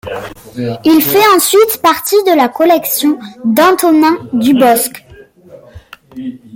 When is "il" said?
0.83-0.99